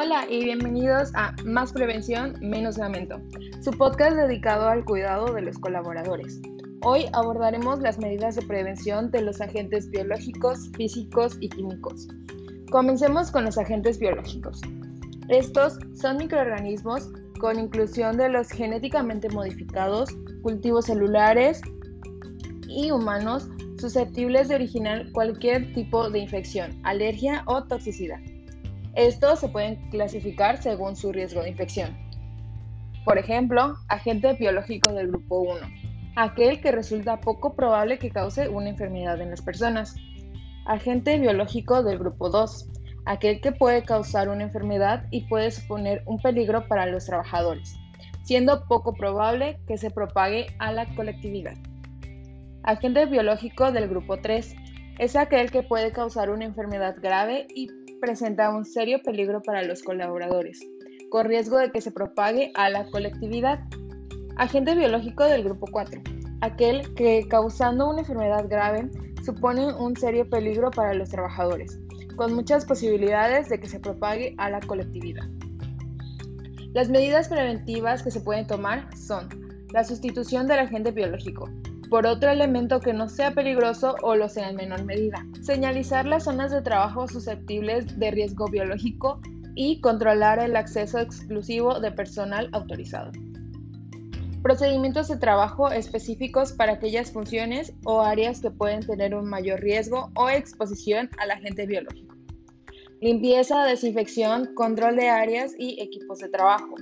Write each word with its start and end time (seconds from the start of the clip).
Hola 0.00 0.26
y 0.30 0.44
bienvenidos 0.44 1.10
a 1.14 1.34
Más 1.44 1.72
Prevención, 1.72 2.36
Menos 2.40 2.78
Lamento, 2.78 3.20
su 3.60 3.72
podcast 3.72 4.14
dedicado 4.14 4.68
al 4.68 4.84
cuidado 4.84 5.34
de 5.34 5.42
los 5.42 5.58
colaboradores. 5.58 6.40
Hoy 6.82 7.06
abordaremos 7.14 7.80
las 7.80 7.98
medidas 7.98 8.36
de 8.36 8.42
prevención 8.42 9.10
de 9.10 9.22
los 9.22 9.40
agentes 9.40 9.90
biológicos, 9.90 10.70
físicos 10.76 11.36
y 11.40 11.48
químicos. 11.48 12.06
Comencemos 12.70 13.32
con 13.32 13.44
los 13.44 13.58
agentes 13.58 13.98
biológicos. 13.98 14.60
Estos 15.30 15.76
son 16.00 16.18
microorganismos 16.18 17.10
con 17.40 17.58
inclusión 17.58 18.18
de 18.18 18.28
los 18.28 18.50
genéticamente 18.50 19.28
modificados, 19.30 20.10
cultivos 20.42 20.84
celulares 20.84 21.60
y 22.68 22.92
humanos 22.92 23.48
susceptibles 23.80 24.46
de 24.46 24.54
originar 24.54 25.10
cualquier 25.10 25.72
tipo 25.72 26.08
de 26.08 26.20
infección, 26.20 26.80
alergia 26.84 27.42
o 27.46 27.64
toxicidad. 27.64 28.20
Estos 28.98 29.38
se 29.38 29.48
pueden 29.48 29.76
clasificar 29.90 30.60
según 30.60 30.96
su 30.96 31.12
riesgo 31.12 31.40
de 31.40 31.50
infección. 31.50 31.96
Por 33.04 33.16
ejemplo, 33.16 33.76
agente 33.86 34.32
biológico 34.32 34.92
del 34.92 35.06
grupo 35.06 35.38
1, 35.38 35.54
aquel 36.16 36.60
que 36.60 36.72
resulta 36.72 37.20
poco 37.20 37.54
probable 37.54 38.00
que 38.00 38.10
cause 38.10 38.48
una 38.48 38.70
enfermedad 38.70 39.20
en 39.20 39.30
las 39.30 39.40
personas. 39.40 39.94
Agente 40.66 41.16
biológico 41.20 41.84
del 41.84 42.00
grupo 42.00 42.28
2, 42.28 42.70
aquel 43.06 43.40
que 43.40 43.52
puede 43.52 43.84
causar 43.84 44.28
una 44.30 44.42
enfermedad 44.42 45.06
y 45.12 45.28
puede 45.28 45.52
suponer 45.52 46.02
un 46.04 46.20
peligro 46.20 46.66
para 46.66 46.86
los 46.86 47.06
trabajadores, 47.06 47.76
siendo 48.24 48.66
poco 48.66 48.94
probable 48.94 49.60
que 49.68 49.78
se 49.78 49.92
propague 49.92 50.48
a 50.58 50.72
la 50.72 50.92
colectividad. 50.96 51.54
Agente 52.64 53.06
biológico 53.06 53.70
del 53.70 53.88
grupo 53.88 54.16
3 54.16 54.56
es 54.98 55.14
aquel 55.14 55.52
que 55.52 55.62
puede 55.62 55.92
causar 55.92 56.30
una 56.30 56.46
enfermedad 56.46 56.96
grave 57.00 57.46
y 57.54 57.77
presenta 58.00 58.50
un 58.50 58.64
serio 58.64 59.00
peligro 59.02 59.42
para 59.42 59.62
los 59.62 59.82
colaboradores, 59.82 60.60
con 61.10 61.26
riesgo 61.26 61.58
de 61.58 61.70
que 61.70 61.80
se 61.80 61.92
propague 61.92 62.52
a 62.54 62.70
la 62.70 62.86
colectividad. 62.86 63.60
Agente 64.36 64.74
biológico 64.74 65.24
del 65.24 65.44
grupo 65.44 65.66
4, 65.70 66.00
aquel 66.40 66.94
que 66.94 67.26
causando 67.28 67.88
una 67.88 68.00
enfermedad 68.00 68.48
grave 68.48 68.90
supone 69.24 69.72
un 69.74 69.96
serio 69.96 70.28
peligro 70.28 70.70
para 70.70 70.94
los 70.94 71.10
trabajadores, 71.10 71.78
con 72.16 72.34
muchas 72.34 72.64
posibilidades 72.64 73.48
de 73.48 73.60
que 73.60 73.68
se 73.68 73.80
propague 73.80 74.34
a 74.38 74.50
la 74.50 74.60
colectividad. 74.60 75.24
Las 76.72 76.88
medidas 76.88 77.28
preventivas 77.28 78.02
que 78.02 78.10
se 78.10 78.20
pueden 78.20 78.46
tomar 78.46 78.88
son 78.96 79.28
la 79.72 79.84
sustitución 79.84 80.46
del 80.46 80.60
agente 80.60 80.92
biológico, 80.92 81.48
por 81.90 82.06
otro 82.06 82.30
elemento 82.30 82.80
que 82.80 82.92
no 82.92 83.08
sea 83.08 83.32
peligroso 83.32 83.96
o 84.02 84.14
lo 84.14 84.28
sea 84.28 84.50
en 84.50 84.56
menor 84.56 84.84
medida. 84.84 85.24
Señalizar 85.40 86.06
las 86.06 86.24
zonas 86.24 86.50
de 86.50 86.62
trabajo 86.62 87.08
susceptibles 87.08 87.98
de 87.98 88.10
riesgo 88.10 88.46
biológico 88.46 89.20
y 89.54 89.80
controlar 89.80 90.38
el 90.38 90.56
acceso 90.56 90.98
exclusivo 90.98 91.80
de 91.80 91.90
personal 91.90 92.48
autorizado. 92.52 93.10
Procedimientos 94.42 95.08
de 95.08 95.16
trabajo 95.16 95.70
específicos 95.70 96.52
para 96.52 96.74
aquellas 96.74 97.10
funciones 97.10 97.72
o 97.84 98.00
áreas 98.00 98.40
que 98.40 98.50
pueden 98.50 98.86
tener 98.86 99.14
un 99.14 99.28
mayor 99.28 99.60
riesgo 99.60 100.10
o 100.14 100.28
exposición 100.28 101.10
al 101.18 101.32
agente 101.32 101.66
biológico. 101.66 102.14
Limpieza, 103.00 103.64
desinfección, 103.64 104.54
control 104.54 104.96
de 104.96 105.08
áreas 105.08 105.54
y 105.58 105.80
equipos 105.80 106.18
de 106.18 106.28
trabajo. 106.28 106.74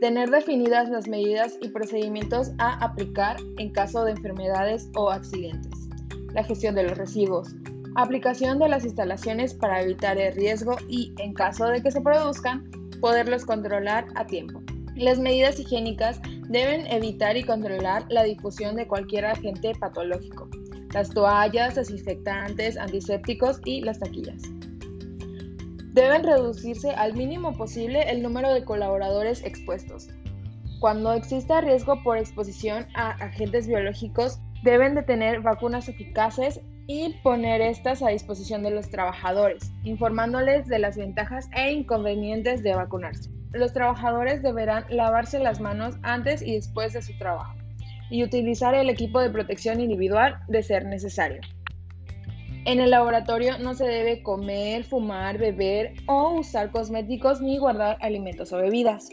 Tener 0.00 0.30
definidas 0.30 0.88
las 0.88 1.08
medidas 1.08 1.58
y 1.60 1.68
procedimientos 1.68 2.52
a 2.56 2.82
aplicar 2.82 3.36
en 3.58 3.70
caso 3.70 4.02
de 4.02 4.12
enfermedades 4.12 4.88
o 4.96 5.10
accidentes. 5.10 5.90
La 6.32 6.42
gestión 6.42 6.74
de 6.74 6.84
los 6.84 6.96
residuos. 6.96 7.54
Aplicación 7.96 8.58
de 8.58 8.70
las 8.70 8.86
instalaciones 8.86 9.52
para 9.52 9.82
evitar 9.82 10.16
el 10.16 10.34
riesgo 10.34 10.76
y, 10.88 11.12
en 11.18 11.34
caso 11.34 11.66
de 11.66 11.82
que 11.82 11.90
se 11.90 12.00
produzcan, 12.00 12.70
poderlos 13.02 13.44
controlar 13.44 14.06
a 14.14 14.26
tiempo. 14.26 14.62
Las 14.96 15.18
medidas 15.18 15.60
higiénicas 15.60 16.18
deben 16.48 16.86
evitar 16.86 17.36
y 17.36 17.44
controlar 17.44 18.06
la 18.08 18.22
difusión 18.22 18.76
de 18.76 18.88
cualquier 18.88 19.26
agente 19.26 19.72
patológico. 19.78 20.48
Las 20.94 21.10
toallas, 21.10 21.74
desinfectantes, 21.74 22.78
antisépticos 22.78 23.60
y 23.66 23.82
las 23.82 23.98
taquillas. 23.98 24.40
Deben 25.92 26.22
reducirse 26.22 26.90
al 26.92 27.14
mínimo 27.14 27.52
posible 27.56 28.10
el 28.10 28.22
número 28.22 28.52
de 28.54 28.64
colaboradores 28.64 29.42
expuestos. 29.44 30.08
Cuando 30.78 31.12
exista 31.12 31.60
riesgo 31.60 32.02
por 32.02 32.16
exposición 32.16 32.86
a 32.94 33.10
agentes 33.10 33.66
biológicos, 33.66 34.38
deben 34.62 34.94
de 34.94 35.02
tener 35.02 35.40
vacunas 35.40 35.88
eficaces 35.88 36.60
y 36.86 37.14
poner 37.22 37.60
estas 37.60 38.02
a 38.02 38.08
disposición 38.08 38.62
de 38.62 38.70
los 38.70 38.88
trabajadores, 38.88 39.72
informándoles 39.84 40.68
de 40.68 40.78
las 40.78 40.96
ventajas 40.96 41.48
e 41.56 41.72
inconvenientes 41.72 42.62
de 42.62 42.74
vacunarse. 42.74 43.30
Los 43.52 43.72
trabajadores 43.72 44.42
deberán 44.42 44.84
lavarse 44.90 45.40
las 45.40 45.60
manos 45.60 45.96
antes 46.02 46.40
y 46.40 46.54
después 46.54 46.92
de 46.92 47.02
su 47.02 47.16
trabajo 47.18 47.54
y 48.10 48.24
utilizar 48.24 48.74
el 48.74 48.90
equipo 48.90 49.20
de 49.20 49.30
protección 49.30 49.80
individual 49.80 50.40
de 50.48 50.62
ser 50.62 50.84
necesario. 50.84 51.40
En 52.66 52.78
el 52.78 52.90
laboratorio 52.90 53.58
no 53.58 53.74
se 53.74 53.86
debe 53.86 54.22
comer, 54.22 54.84
fumar, 54.84 55.38
beber 55.38 55.94
o 56.06 56.38
usar 56.38 56.70
cosméticos 56.70 57.40
ni 57.40 57.56
guardar 57.56 57.96
alimentos 58.02 58.52
o 58.52 58.58
bebidas. 58.58 59.08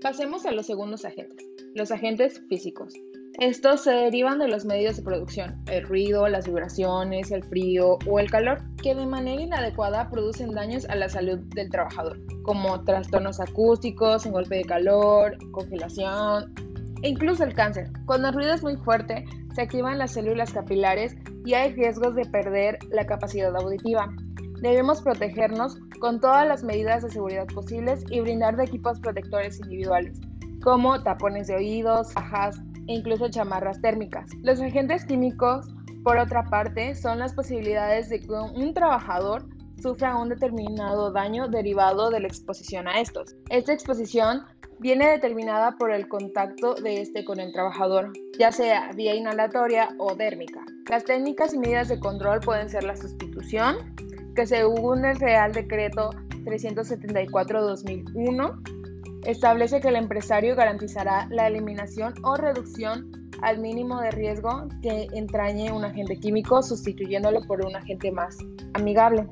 Pasemos 0.00 0.46
a 0.46 0.52
los 0.52 0.66
segundos 0.66 1.04
agentes, 1.04 1.44
los 1.74 1.90
agentes 1.90 2.40
físicos. 2.48 2.94
Estos 3.40 3.82
se 3.82 3.90
derivan 3.90 4.38
de 4.38 4.46
los 4.46 4.64
medios 4.64 4.96
de 4.96 5.02
producción, 5.02 5.60
el 5.66 5.82
ruido, 5.82 6.28
las 6.28 6.46
vibraciones, 6.46 7.32
el 7.32 7.42
frío 7.42 7.98
o 8.08 8.20
el 8.20 8.30
calor, 8.30 8.62
que 8.80 8.94
de 8.94 9.06
manera 9.06 9.42
inadecuada 9.42 10.08
producen 10.08 10.52
daños 10.52 10.84
a 10.88 10.94
la 10.94 11.08
salud 11.08 11.38
del 11.52 11.70
trabajador, 11.70 12.20
como 12.44 12.84
trastornos 12.84 13.40
acústicos, 13.40 14.24
en 14.24 14.32
golpe 14.32 14.54
de 14.54 14.64
calor, 14.64 15.36
congelación 15.50 16.54
e 17.04 17.10
incluso 17.10 17.44
el 17.44 17.54
cáncer. 17.54 17.90
Cuando 18.06 18.28
el 18.28 18.34
ruido 18.34 18.54
es 18.54 18.62
muy 18.62 18.76
fuerte, 18.76 19.24
se 19.54 19.62
activan 19.62 19.98
las 19.98 20.12
células 20.12 20.52
capilares 20.52 21.14
y 21.44 21.52
hay 21.52 21.74
riesgos 21.74 22.14
de 22.14 22.24
perder 22.24 22.78
la 22.90 23.04
capacidad 23.04 23.54
auditiva. 23.54 24.08
Debemos 24.62 25.02
protegernos 25.02 25.76
con 26.00 26.18
todas 26.18 26.48
las 26.48 26.64
medidas 26.64 27.02
de 27.02 27.10
seguridad 27.10 27.46
posibles 27.48 28.04
y 28.10 28.20
brindar 28.20 28.56
de 28.56 28.64
equipos 28.64 28.98
protectores 29.00 29.60
individuales, 29.60 30.18
como 30.62 31.02
tapones 31.02 31.46
de 31.46 31.56
oídos, 31.56 32.10
fajas 32.14 32.58
e 32.88 32.94
incluso 32.94 33.28
chamarras 33.28 33.82
térmicas. 33.82 34.30
Los 34.42 34.60
agentes 34.62 35.04
químicos, 35.04 35.66
por 36.04 36.16
otra 36.16 36.44
parte, 36.44 36.94
son 36.94 37.18
las 37.18 37.34
posibilidades 37.34 38.08
de 38.08 38.20
que 38.20 38.32
un 38.32 38.72
trabajador 38.72 39.46
sufra 39.80 40.16
un 40.16 40.28
determinado 40.28 41.10
daño 41.10 41.48
derivado 41.48 42.10
de 42.10 42.20
la 42.20 42.28
exposición 42.28 42.86
a 42.88 43.00
estos. 43.00 43.34
Esta 43.50 43.72
exposición 43.72 44.42
viene 44.78 45.08
determinada 45.08 45.76
por 45.78 45.90
el 45.90 46.06
contacto 46.08 46.74
de 46.74 47.00
este 47.02 47.24
con 47.24 47.40
el 47.40 47.52
trabajador, 47.52 48.12
ya 48.38 48.52
sea 48.52 48.90
vía 48.94 49.14
inhalatoria 49.14 49.88
o 49.98 50.14
dérmica. 50.14 50.60
Las 50.90 51.04
técnicas 51.04 51.54
y 51.54 51.58
medidas 51.58 51.88
de 51.88 51.98
control 52.00 52.40
pueden 52.40 52.68
ser 52.68 52.84
la 52.84 52.96
sustitución, 52.96 53.94
que 54.34 54.46
según 54.46 55.04
el 55.04 55.18
Real 55.18 55.52
Decreto 55.52 56.10
374-2001 56.44 59.24
establece 59.24 59.80
que 59.80 59.88
el 59.88 59.96
empresario 59.96 60.54
garantizará 60.54 61.26
la 61.30 61.46
eliminación 61.46 62.12
o 62.22 62.36
reducción 62.36 63.23
al 63.44 63.58
mínimo 63.58 64.00
de 64.00 64.10
riesgo 64.10 64.68
que 64.82 65.06
entrañe 65.12 65.70
un 65.70 65.84
agente 65.84 66.18
químico 66.18 66.62
sustituyéndolo 66.62 67.42
por 67.46 67.64
un 67.64 67.76
agente 67.76 68.10
más 68.10 68.38
amigable. 68.72 69.28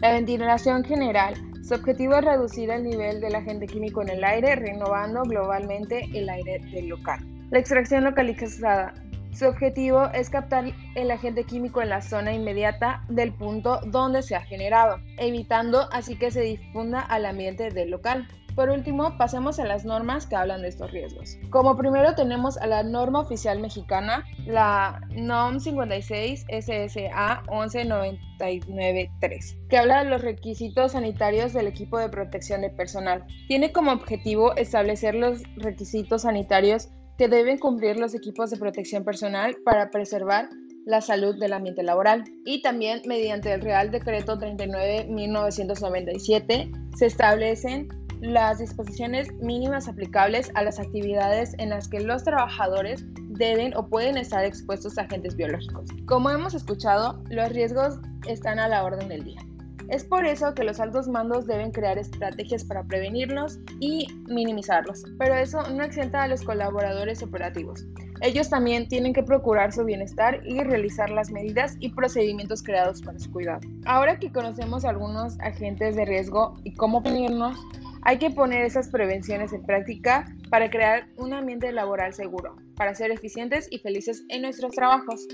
La 0.00 0.12
ventilación 0.12 0.84
general 0.84 1.34
su 1.68 1.74
objetivo 1.74 2.14
es 2.14 2.24
reducir 2.24 2.70
el 2.70 2.82
nivel 2.82 3.20
del 3.20 3.34
agente 3.34 3.66
químico 3.66 4.00
en 4.00 4.08
el 4.08 4.24
aire, 4.24 4.56
renovando 4.56 5.22
globalmente 5.24 6.08
el 6.14 6.30
aire 6.30 6.60
del 6.72 6.88
local. 6.88 7.20
La 7.50 7.58
extracción 7.58 8.04
localizada. 8.04 8.94
Su 9.34 9.44
objetivo 9.46 10.06
es 10.14 10.30
captar 10.30 10.72
el 10.94 11.10
agente 11.10 11.44
químico 11.44 11.82
en 11.82 11.90
la 11.90 12.00
zona 12.00 12.32
inmediata 12.32 13.04
del 13.10 13.34
punto 13.34 13.80
donde 13.84 14.22
se 14.22 14.34
ha 14.34 14.40
generado, 14.40 14.96
evitando 15.18 15.90
así 15.92 16.16
que 16.16 16.30
se 16.30 16.40
difunda 16.40 17.00
al 17.00 17.26
ambiente 17.26 17.68
del 17.68 17.90
local. 17.90 18.26
Por 18.58 18.68
último, 18.70 19.16
pasemos 19.16 19.60
a 19.60 19.66
las 19.66 19.84
normas 19.84 20.26
que 20.26 20.34
hablan 20.34 20.62
de 20.62 20.68
estos 20.68 20.90
riesgos. 20.90 21.38
Como 21.50 21.76
primero 21.76 22.16
tenemos 22.16 22.58
a 22.58 22.66
la 22.66 22.82
norma 22.82 23.20
oficial 23.20 23.60
mexicana, 23.60 24.24
la 24.46 25.00
NOM 25.10 25.60
56 25.60 26.44
SSA 26.50 27.44
11993, 27.46 29.58
que 29.68 29.78
habla 29.78 30.02
de 30.02 30.10
los 30.10 30.22
requisitos 30.22 30.90
sanitarios 30.90 31.52
del 31.52 31.68
equipo 31.68 32.00
de 32.00 32.08
protección 32.08 32.62
de 32.62 32.70
personal. 32.70 33.24
Tiene 33.46 33.70
como 33.70 33.92
objetivo 33.92 34.56
establecer 34.56 35.14
los 35.14 35.40
requisitos 35.54 36.22
sanitarios 36.22 36.88
que 37.16 37.28
deben 37.28 37.58
cumplir 37.58 37.96
los 37.96 38.12
equipos 38.12 38.50
de 38.50 38.56
protección 38.56 39.04
personal 39.04 39.56
para 39.64 39.90
preservar 39.90 40.48
la 40.84 41.00
salud 41.00 41.38
del 41.38 41.52
ambiente 41.52 41.84
laboral. 41.84 42.24
Y 42.44 42.60
también 42.62 43.02
mediante 43.06 43.52
el 43.52 43.60
Real 43.60 43.92
Decreto 43.92 44.36
39.1997 44.36 46.96
se 46.96 47.06
establecen 47.06 47.86
las 48.20 48.58
disposiciones 48.58 49.32
mínimas 49.40 49.88
aplicables 49.88 50.50
a 50.54 50.62
las 50.62 50.78
actividades 50.78 51.54
en 51.58 51.70
las 51.70 51.88
que 51.88 52.00
los 52.00 52.24
trabajadores 52.24 53.04
deben 53.28 53.76
o 53.76 53.88
pueden 53.88 54.16
estar 54.16 54.44
expuestos 54.44 54.98
a 54.98 55.02
agentes 55.02 55.36
biológicos. 55.36 55.88
Como 56.06 56.30
hemos 56.30 56.54
escuchado, 56.54 57.22
los 57.30 57.50
riesgos 57.50 57.98
están 58.26 58.58
a 58.58 58.68
la 58.68 58.84
orden 58.84 59.08
del 59.08 59.24
día. 59.24 59.40
Es 59.88 60.04
por 60.04 60.26
eso 60.26 60.54
que 60.54 60.64
los 60.64 60.80
altos 60.80 61.08
mandos 61.08 61.46
deben 61.46 61.70
crear 61.70 61.96
estrategias 61.96 62.62
para 62.62 62.84
prevenirlos 62.84 63.58
y 63.80 64.06
minimizarlos, 64.26 65.02
pero 65.18 65.34
eso 65.34 65.62
no 65.70 65.82
exenta 65.82 66.24
a 66.24 66.28
los 66.28 66.42
colaboradores 66.42 67.22
operativos. 67.22 67.86
Ellos 68.20 68.50
también 68.50 68.88
tienen 68.88 69.14
que 69.14 69.22
procurar 69.22 69.72
su 69.72 69.84
bienestar 69.84 70.42
y 70.44 70.60
realizar 70.62 71.08
las 71.08 71.30
medidas 71.30 71.76
y 71.80 71.90
procedimientos 71.90 72.62
creados 72.62 73.00
para 73.00 73.18
su 73.18 73.30
cuidado. 73.30 73.60
Ahora 73.86 74.18
que 74.18 74.30
conocemos 74.30 74.84
algunos 74.84 75.38
agentes 75.40 75.96
de 75.96 76.04
riesgo 76.04 76.54
y 76.64 76.74
cómo 76.74 77.02
prevenirnos, 77.02 77.56
hay 78.02 78.18
que 78.18 78.30
poner 78.30 78.64
esas 78.64 78.88
prevenciones 78.88 79.52
en 79.52 79.62
práctica 79.64 80.26
para 80.50 80.70
crear 80.70 81.08
un 81.16 81.32
ambiente 81.32 81.72
laboral 81.72 82.14
seguro, 82.14 82.56
para 82.76 82.94
ser 82.94 83.10
eficientes 83.10 83.68
y 83.70 83.78
felices 83.78 84.24
en 84.28 84.42
nuestros 84.42 84.72
trabajos. 84.72 85.26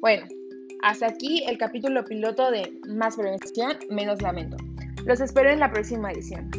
Bueno, 0.00 0.26
hasta 0.82 1.06
aquí 1.06 1.44
el 1.46 1.58
capítulo 1.58 2.04
piloto 2.04 2.50
de 2.50 2.72
Más 2.88 3.16
prevención, 3.16 3.76
menos 3.90 4.22
lamento. 4.22 4.56
Los 5.04 5.20
espero 5.20 5.50
en 5.50 5.60
la 5.60 5.70
próxima 5.70 6.10
edición. 6.12 6.50